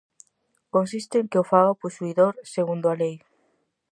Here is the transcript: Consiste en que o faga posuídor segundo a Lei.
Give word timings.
Consiste 0.75 1.15
en 1.19 1.27
que 1.31 1.37
o 1.43 1.45
faga 1.51 1.79
posuídor 1.83 2.33
segundo 2.55 2.85
a 2.89 2.97
Lei. 3.01 3.15